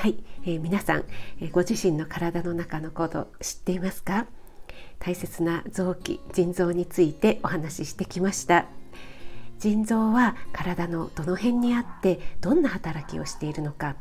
[0.00, 1.04] はい、えー、皆さん、
[1.42, 4.26] えー、ご自身の体の中のこと知っていますか？
[4.98, 8.64] 大切な臓器腎臓についてお話ししてきました。
[9.58, 13.96] 腎臓は体のどの辺にあってどんな働きをしているのか？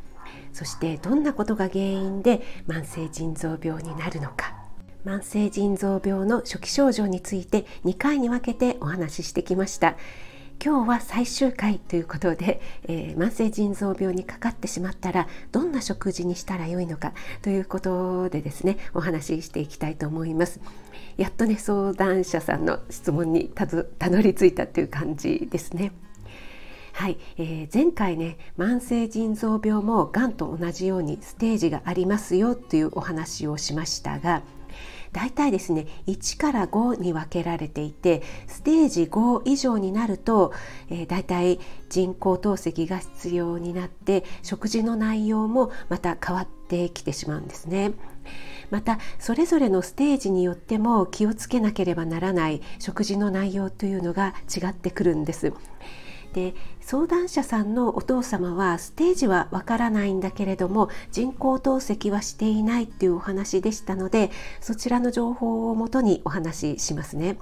[0.54, 4.56] そしてどんなことが原因で慢性腎臓病になるのか？
[5.04, 9.98] 慢性腎臓病の初期症状について2回に分けてお話ししてきました。
[10.62, 20.60] 今日は最終回ということで、えー、慢性腎臓病にかかってしまったらどんな食事にしたらよいのかということでですねお話ししていきたいと思います。
[21.16, 23.86] やっとね相談者さんの質問にたど
[24.22, 25.94] り着いたという感じですね。
[26.92, 34.42] はい、えー、前回ね慢性腎臓病もがんと同じようにステージがありますよというお話をしましたが
[35.12, 40.54] 大体ですね1から5に分けられていてステージ5以上になると、
[40.90, 47.94] えー、大体人工透析が必要になって食事の内容もまた変わってきてしまうんですね。
[48.70, 55.54] またそれぞれのステージによっても気をつけなければならない食事の内容というのが違ってくるんです。
[56.34, 67.38] で相談者さんのお父様はステージはわからないんだけれども人工透析はしていないっていうお話でしたのでそちらの情報をもとにお話ししますね。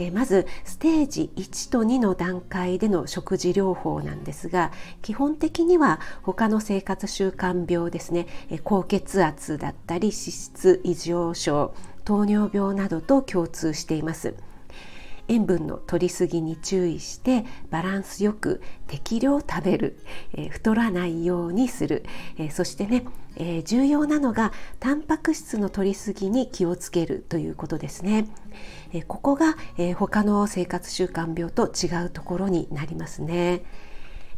[0.00, 4.70] えまずステージ1と2の段階での食事療法なんですが
[5.02, 14.34] 基本的には他の生活習慣病ですねえ高血圧だったり脂質異常症糖尿病などと共通しています。
[15.28, 19.98] 塩分の摂りすぎに注意してバランスよく適量食べる、
[20.34, 22.04] えー、太らないようにする、
[22.38, 23.04] えー、そしてね、
[23.36, 28.26] えー、重要なのがタンパク質の摂りすぎに気をつけるということですね。
[28.92, 33.62] えここが、え他の生活習慣病と違うところになりますね。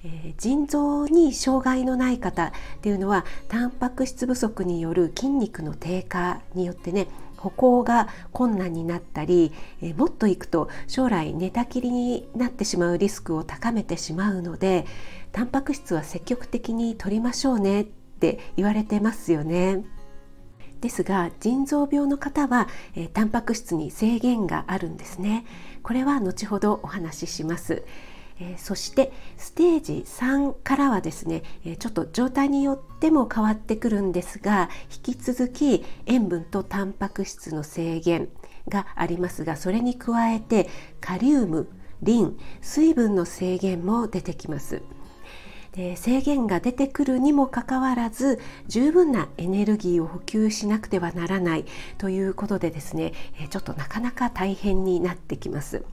[0.03, 7.09] えー、腎臓に障害のない方っていうのはタンパク質不足による筋肉の低下によってね
[7.41, 14.85] 歩行が困難になったり、えもっといくと将来寝たきりになってしまうリスクを高めてしまうので
[15.33, 19.85] タンパク質は積極的に摂りましょうねって言われてますよね。
[20.81, 25.45] ですが腎臓病の方は、えー、タンパク質に制限があるんですね。
[25.83, 27.85] これは後ほどお話しします。
[28.41, 34.71] えー、そしてステージ3からはですね、えー、ちょっと状態によっても変わってくるんですが
[35.07, 38.29] 引き続き塩分とタンパク質の制限
[38.69, 40.69] がありますがそれに加えて
[41.01, 41.69] カリウム
[42.03, 44.83] リン水分の制限も出てきます。
[45.73, 51.65] で制限が出てくるにもかかわらず十分なエネルギーを補給しなくてはならない
[51.97, 53.13] ということでですね
[53.51, 55.85] ちょっとなかなか大変になってきます。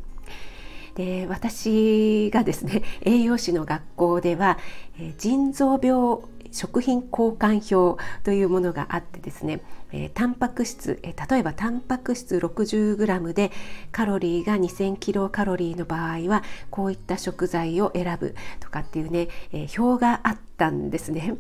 [0.98, 4.58] で私がですね栄養士の学校では、
[5.20, 6.18] 腎臓病
[6.52, 13.52] 食品交換表というものがあってですね、えー、タンパク質、えー、例えばタンパク質 60g で
[13.92, 21.36] カロリーが2000キロカロリーの場合はこういった食材を選ぶとかっていうね、えー、表があったんですね。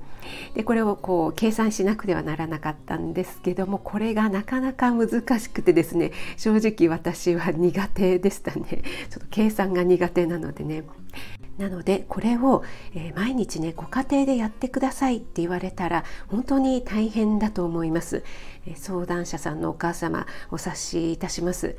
[0.54, 8.84] でこれをこう計算しなくてはならなかったんですけどもこれがなかなか難しくてですね正直私は苦手でしたね。
[9.10, 10.84] ちょっと計算が苦手なのでね。
[11.58, 12.64] なのでこれを、
[12.94, 18.24] えー、毎日ねご家庭でやってくださいって言われたら本当に大変だと思います、
[18.68, 21.76] えー、相談者さんのお母様お察しいたします、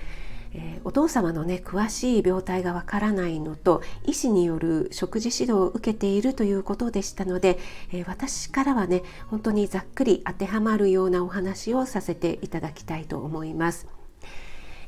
[0.53, 7.59] えー、お父様のね詳しい病態がわからないのと医師による食事指導を受けているということでしたので、
[7.93, 13.87] え私からはね本当にざっくり当てはまるようなお話をさせていただきたいと思います、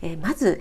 [0.03, 0.61] えまず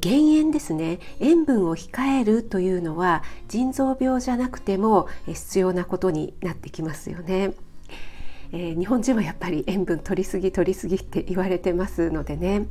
[0.00, 7.52] 減塩ですね塩分を控えるというのは腎臓病じゃなくても必要なことになってきますよね。
[8.52, 12.66] えー、日本人はやっぱり塩分取りすぎ取りすぎって言われてますのでね。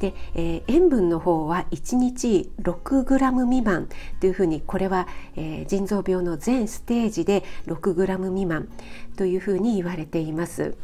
[0.00, 3.88] で、えー、塩分の方は1日 6g 未満
[4.20, 5.06] というふうにこれは、
[5.36, 8.68] えー、腎臓病の全ステージで 6g 未満
[9.16, 10.76] というふうに言われています。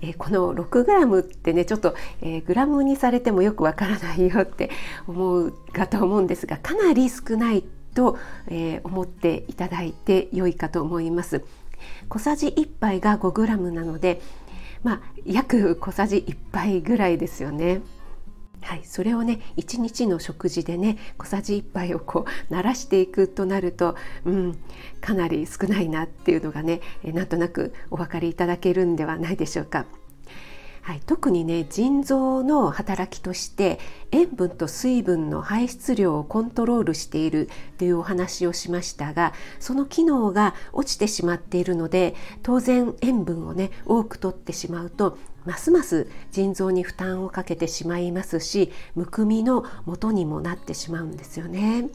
[0.00, 4.70] えー、この 6g ってねちょっと、えー、グラムにされてもよくわからないよって
[5.06, 7.64] 思うかと思うんですがかなり少ない
[7.94, 11.44] と、えー、思っていただいて良いかと思います。
[12.08, 14.20] 小さじ1杯が 5g なので
[14.82, 17.80] まあ、約小さじ1杯ぐらいですよね。
[18.60, 24.58] はい、それをね1日の食事でね小さじ1杯をこう慣らしていくとなると、うん、
[25.00, 29.86] かなり少ないなっていうのがねなんとなくお分かりいただけるんではないでしょうか。
[30.88, 33.78] はい、特にね腎臓の働きとして
[34.10, 45.18] 塩分と水分の排出量をコントロールしているというお話をしましたがその機能が落ちてしまっているので当然塩分をね多く取ってしまうと
[45.48, 51.88] ますます腎臓に負担をかけてしまいますしむくみの元にもなってしまうんですよね。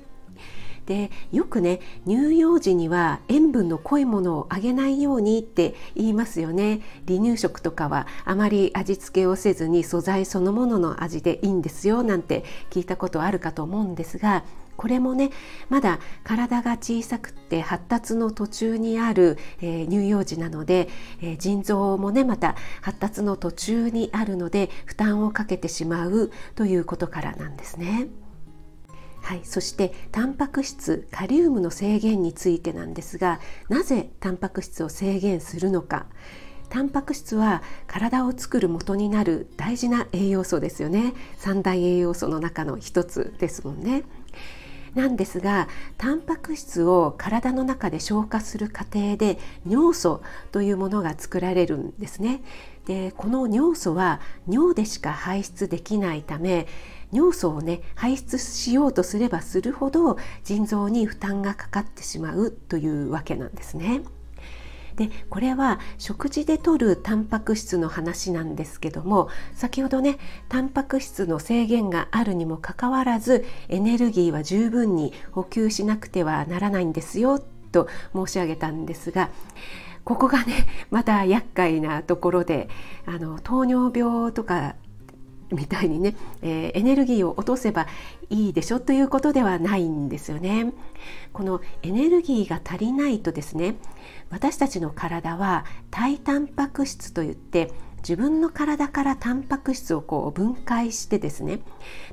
[0.85, 14.43] でよくね乳幼児には塩分の濃いものをあげないようにって言いますよね離乳食とかはあまり味付けをせずに素材そのものの味でいいんですよなんて聞いたことあるかと思うんですが
[14.75, 15.29] これもね
[15.69, 20.89] まだ体が小さくて発達の途中にある、えー、乳幼児なので、
[21.21, 28.07] えー、腎臓もねまた発達の途中にあるので負担をかけてしまうということからなんですね。
[29.23, 33.39] はい、そしてタンパク質カリウムの制限についてなんですが
[33.69, 36.05] なぜタンパク質を制限するのか。
[36.69, 41.13] タンパク質は体を作る元になる大事な栄養素ですよね。
[41.37, 44.03] 三大栄養素の中の一つですもんね。
[44.95, 45.67] なんですが
[45.97, 50.21] タンパク質を体の中で消化する過程で尿素
[50.51, 52.41] というものが作られるんですね。
[52.85, 56.67] でこの尿素は尿でしか排出できないため
[57.13, 64.01] 尿素をね排出しようとすればするほど腎臓に負担がかかってしまうというわけなんですね。
[64.95, 70.17] でこれは食事で摂るタンパク質の話なんですけども先ほどね
[70.49, 77.39] タンパク質の制限があるにもかかわらずエネルギーは十分に補給しなくてはならないんですよ
[77.71, 79.29] と申し上げたんですが
[80.03, 82.69] ここがねまた厄介なところで
[83.05, 84.75] あの糖尿病とか
[85.53, 87.87] みたいにね、えー、エネルギーを落とせば
[88.29, 90.73] いいでしょということではないんですよね。
[91.31, 93.75] このエネルギーが足りないとですね
[94.29, 101.59] 私たちの体は体タンパク質といって自分の体からタンパク質をこう分解してですね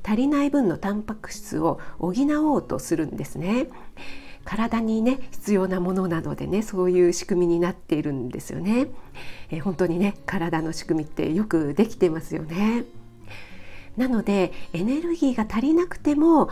[0.05, 3.67] 足りない分のタンパク質を補おうとするんですね。
[4.45, 8.89] 体にね必要なものなのでねそういう仕組みになっているんですよね。
[9.51, 12.85] えー、本当にね体の仕組みってよくできてますよね。
[14.01, 16.49] なのでエネルギーが足りなくても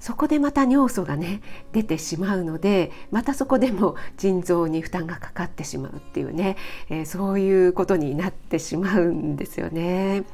[0.00, 1.40] そこでまた尿素がね
[1.72, 6.56] 出てしまうのでまたそこでも腎臓に負担がかかってしまうっていうね、
[6.90, 10.24] えー、そういうことになってしまうんですよね。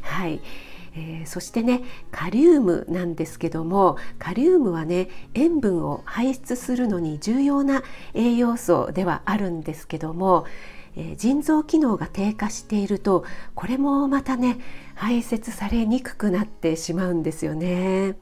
[0.00, 0.40] はい、
[0.96, 7.82] えー、そしてねカリウムなんですけどもカリウムはね塩分を排出するのに重要な
[8.14, 10.46] 栄養素ではあるんですけども
[11.00, 13.24] えー、腎臓機能が低下していると
[13.54, 14.58] これもまたね
[14.94, 18.16] 排泄されにくくなってしまうんですよね。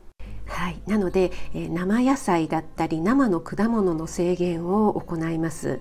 [0.47, 5.81] はい、なので、えー、生野菜だったり生の果物の制限を行います。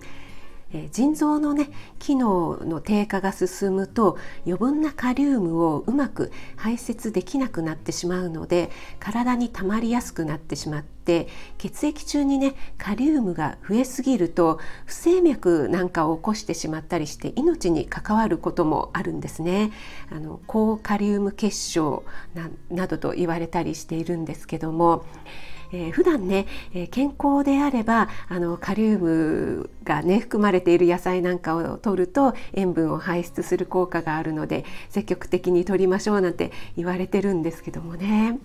[0.73, 1.69] え腎臓のね
[1.99, 8.69] 機能の低下が進むと余分なカリウムをうまく排泄できなくなってしまうので
[8.99, 11.27] 体に溜まりやすくなってしまって
[11.57, 19.71] 血液中にねカリウムが増えすぎると不整脈なんかを起こしてしまったりして命に関わることもあるんですね。
[20.11, 22.03] あの高カリウム結晶
[22.69, 25.05] などと言われたりしているんですけども。
[25.71, 38.39] えー、普段ね、えー、健康であればあのカリウムがね含まれている野菜なんかを摂ると塩分を排出する効果があるので積極的に摂りましょうなんて言われてるんですけどもね。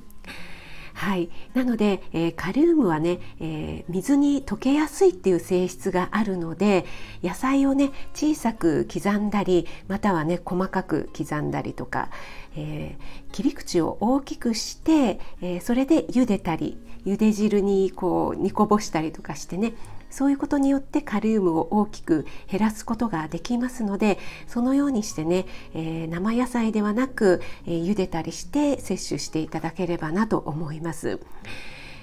[0.95, 6.85] はい、なので、えー、カリウムはね、えー、水に溶けやすいっていう性質があるので
[7.23, 12.11] 野菜をね小さく刻んだりまたはね細かく刻んだりとか、
[12.57, 19.75] えー、切り口を大きくして、えそれで茹でたり茹で汁にこう煮こぼしたりとかしてね
[20.13, 31.19] そういうことによってカリウムを大きく減らすことができますのでそのようにしてね、えー、生野菜ではなく、えー、茹でたりして摂取していただければなと思います。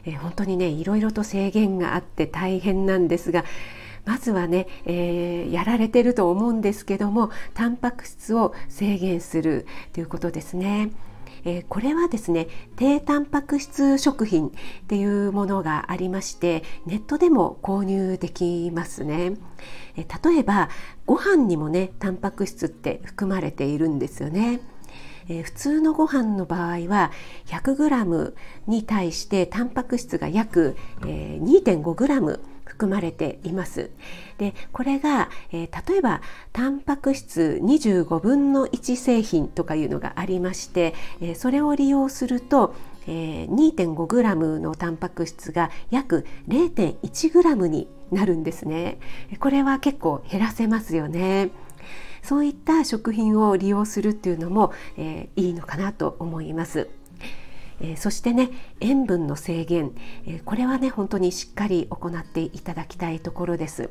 [0.06, 3.46] えー、本当にねいろいろと制限があって大変なんですが
[4.06, 10.90] まずはね、えー、やられてると思うんですけどもタンパク質を制限するということですね。
[11.46, 14.52] えー、これはですね低タンパク質食品っ
[14.88, 19.34] ていうものがありましてネットでも購入できますね、
[19.96, 20.70] えー、例えば
[21.06, 24.60] ご飯にもねタンパク質って含まれているんですよね。
[25.32, 27.12] えー、普通のご飯の場合は
[27.46, 28.34] 100g
[28.68, 32.40] に対してタンパク質が約、えー、2.5g
[32.70, 33.92] 含まれています。
[34.38, 36.22] でこれが、えー、例えば
[36.54, 42.74] タンパク質25分の1製品とかいうのがありまして、えー、それを利用すると、
[43.08, 49.00] えー、2.5g のタンパク質が約 0.1g になるんですね。
[49.40, 51.50] これは結構減らせますよね。
[52.22, 56.90] そういった食品を利用するっていうのも、えー、いいのかなと思います。
[57.82, 59.94] えー、そしてね塩分の制限、
[60.26, 63.90] えー、これはね本当にしっかり行っていただきたいところです。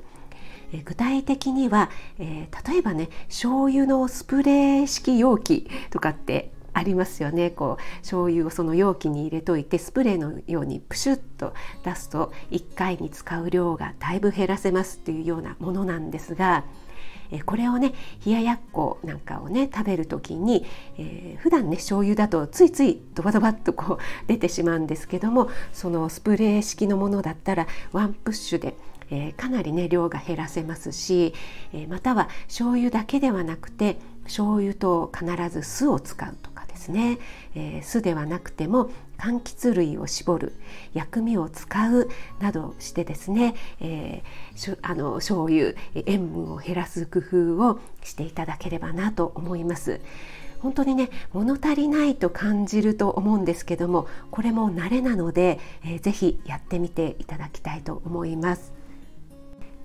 [0.71, 11.52] え具体的には、え例えばね醤油のスプレー式容器とかってありますよねこう醤油をその容器に入れといてスプレーのようにプシュッと
[11.85, 16.64] 出すと1回に使う量がだいぶ減らせますっていうようなものなんですが
[17.30, 17.94] えこれをね
[18.25, 20.64] 冷ややっこなんかをね食べる時に、
[20.99, 28.75] えー、普段ね醤油だとついついドバドバッとこう出てしまうんですけどもそのスプレー式のものだったらワンプッシュで
[29.11, 31.35] えー、かなりね量が減らせますし、
[31.73, 37.18] えー、または醤油だけではなくて醤油と必ず酢を使うとかですね、
[37.54, 40.52] えー、酢ではなくても柑橘類を絞る
[40.94, 42.08] 薬味を使う
[42.40, 45.75] などしてですね、えー、あの醤油
[46.06, 50.00] 塩分を減らす工夫をしていただければなと思います。
[50.60, 58.77] 本当にね物足りないと感じると思うんですけどもこれも慣れなので、えー、ぜひやってみていただきたいと思います。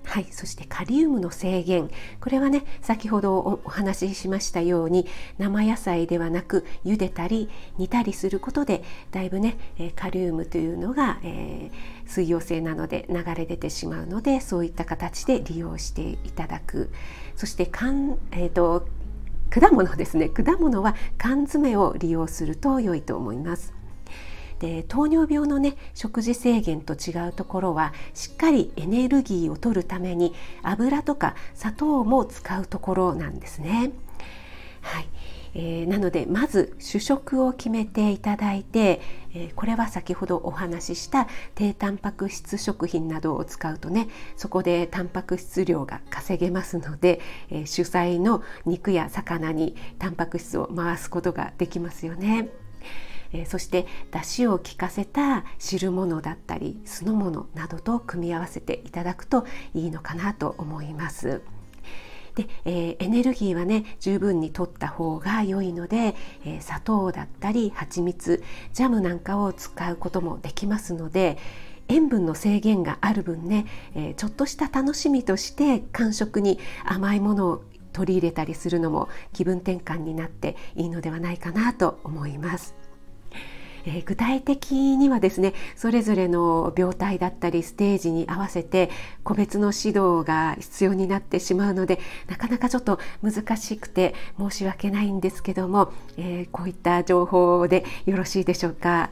[0.04, 1.90] はい、そしてカリウムの制限。
[2.20, 5.06] これはね先ほどお話ししましたように
[5.38, 9.56] 生野菜ではなく茹でたり煮たりすることでだいぶね
[9.96, 16.90] カリウムというのが、えー、水溶性なので流れ出てしまうのでそういった形で利用していただく。
[17.34, 18.86] そしてかん、えーと
[19.50, 20.28] 果物ですね。
[20.28, 23.72] 果物は缶詰を利用すると良いと思います。
[24.64, 33.92] で糖尿病のね食事制限と違うところはしっかりエネルギーを取るために油とか砂糖も使うところなんですね。
[34.80, 35.08] はい
[35.56, 39.02] えー、なのでまず主食を決めていただいて、
[39.34, 52.63] えー、これは先ほどお話しした低タンパク質食品などを使うとねそこでタンパク質量が稼げますので、えー、主菜の肉や魚にタンパク質を回すことができますよね。
[53.34, 61.42] えそして出汁を効かせた汁物だったり酢の物などと組み合わせていただくといいのかなと思います。
[62.36, 71.38] で、えー、エネルギーはね十分に取った方が良いので、えー、砂糖だったり蜂蜜ジャムなんかを使うこともできますので
[71.86, 82.83] 塩分の制限がある分ね、えー、ちょっとした楽しみとして間食に甘いものを取り入れたりするのも気分転換になっていいのではないかなと思います。
[83.86, 88.90] えー、具体的にはですねそれぞれの病態だったりステージに合わせて
[89.22, 91.98] 個別の指導が必要になってしまうので
[92.28, 99.10] なかなかちょっと難しくて申し訳ないんですけども、えー、こういった情報でよろしいでしょうか？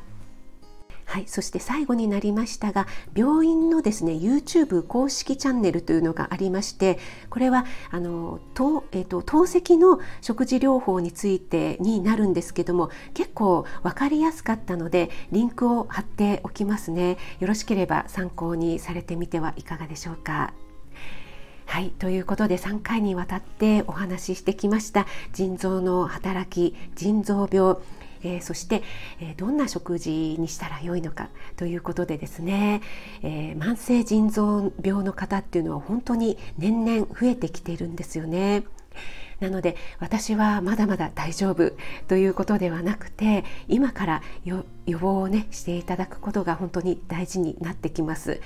[1.04, 20.54] はい、そして最後になりましたが病院のですね YouTube 公式チャンネルというのがありましてこれはあの透,、えーと、透析の食事療法についてになるんですけども結構分かりやすかったのでリンクを貼っておきますねよろしければ参考にされてみてはいかがでしょうか。
[21.66, 27.76] はいということで3回にわたってお話ししてきました腎臓の働き腎臓病
[28.22, 28.82] えー、そして、
[29.20, 32.82] えー、どんな食事にしたらよいのかということでですね、
[33.22, 38.64] えー、慢性腎臓病の方っていうのは本当に年々増えてきているんですよね。
[39.40, 41.72] なので私はまだまだ大丈夫
[42.06, 44.64] ということではなくて今から予
[45.00, 48.40] 防をねしていただくことが本当に大事になってきます。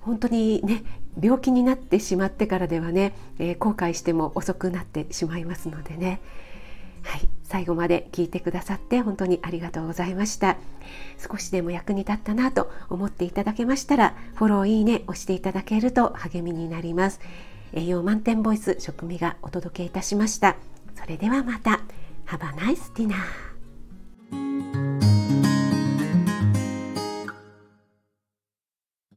[0.00, 0.82] 本当にね
[1.20, 6.20] 病気になってしまってからではね、えー、後悔しても遅くなってしまいますのでね
[7.04, 10.56] はい、最後まで聞いてくださって本当にありがとうございました。
[11.18, 17.20] 少しでも役に立ったなと思っていただけましたらフォローいいね押していただけると励みになります。
[17.72, 20.56] 栄養満点ボイス食味がお届けいたしました。
[20.94, 21.80] それではまた。
[22.26, 23.14] Have a nice dinner